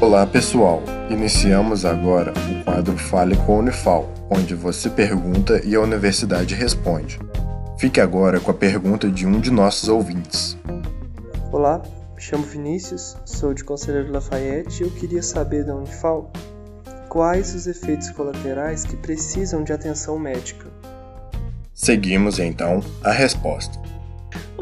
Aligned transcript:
Olá 0.00 0.26
pessoal, 0.26 0.82
iniciamos 1.10 1.84
agora 1.84 2.32
o 2.32 2.64
quadro 2.64 2.96
Fale 2.96 3.36
com 3.44 3.56
a 3.56 3.58
Unifal, 3.58 4.08
onde 4.30 4.54
você 4.54 4.88
pergunta 4.88 5.60
e 5.62 5.74
a 5.74 5.80
universidade 5.80 6.54
responde. 6.54 7.18
Fique 7.78 8.00
agora 8.00 8.40
com 8.40 8.50
a 8.50 8.54
pergunta 8.54 9.10
de 9.10 9.26
um 9.26 9.38
de 9.38 9.50
nossos 9.50 9.90
ouvintes. 9.90 10.56
Olá, 11.52 11.82
me 12.14 12.20
chamo 12.22 12.44
Vinícius, 12.44 13.14
sou 13.26 13.52
de 13.52 13.62
Conselheiro 13.62 14.10
Lafayette 14.10 14.82
e 14.82 14.86
eu 14.86 14.90
queria 14.90 15.22
saber 15.22 15.66
da 15.66 15.76
Unifal 15.76 16.32
quais 17.10 17.54
os 17.54 17.66
efeitos 17.66 18.10
colaterais 18.10 18.84
que 18.84 18.96
precisam 18.96 19.62
de 19.62 19.74
atenção 19.74 20.18
médica. 20.18 20.66
Seguimos 21.74 22.38
então 22.38 22.80
a 23.04 23.12
resposta. 23.12 23.78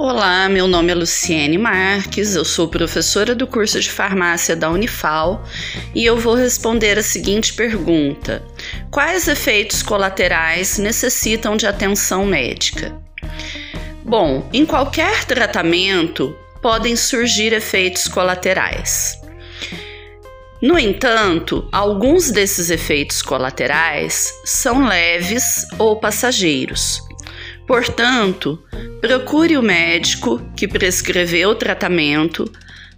Olá, 0.00 0.48
meu 0.48 0.68
nome 0.68 0.92
é 0.92 0.94
Luciene 0.94 1.58
Marques, 1.58 2.36
eu 2.36 2.44
sou 2.44 2.68
professora 2.68 3.34
do 3.34 3.48
curso 3.48 3.80
de 3.80 3.90
farmácia 3.90 4.54
da 4.54 4.70
Unifal 4.70 5.44
e 5.92 6.04
eu 6.04 6.16
vou 6.16 6.36
responder 6.36 6.96
a 6.96 7.02
seguinte 7.02 7.52
pergunta: 7.52 8.44
Quais 8.92 9.26
efeitos 9.26 9.82
colaterais 9.82 10.79
necessitam 10.79 11.56
de 11.56 11.66
atenção 11.66 12.25
médica? 12.25 12.96
Bom, 14.04 14.48
em 14.53 14.64
qualquer 14.64 15.25
tratamento 15.25 16.32
podem 16.62 16.94
surgir 16.94 17.53
efeitos 17.53 18.06
colaterais. 18.06 19.20
No 20.62 20.78
entanto, 20.78 21.68
alguns 21.72 22.30
desses 22.30 22.70
efeitos 22.70 23.20
colaterais 23.20 24.32
são 24.44 24.86
leves 24.86 25.67
ou 25.76 25.98
passageiros. 25.98 27.07
Portanto, 27.68 28.58
procure 28.99 29.58
o 29.58 29.63
médico 29.63 30.40
que 30.57 30.67
prescreveu 30.67 31.50
o 31.50 31.54
tratamento 31.54 32.50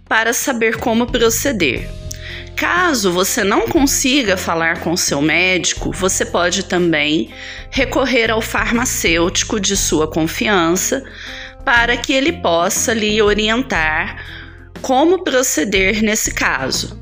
para 0.07 0.31
saber 0.31 0.77
como 0.77 1.11
proceder. 1.11 1.89
Caso 2.55 3.11
você 3.11 3.43
não 3.43 3.67
consiga 3.67 4.37
falar 4.37 4.79
com 4.79 4.95
seu 4.95 5.21
médico, 5.21 5.91
você 5.91 6.25
pode 6.25 6.63
também 6.63 7.33
recorrer 7.69 8.31
ao 8.31 8.41
farmacêutico 8.41 9.59
de 9.59 9.75
sua 9.75 10.07
confiança 10.07 11.03
para 11.65 11.97
que 11.97 12.13
ele 12.13 12.31
possa 12.31 12.93
lhe 12.93 13.21
orientar 13.21 14.23
como 14.81 15.23
proceder 15.23 16.01
nesse 16.01 16.33
caso. 16.33 17.01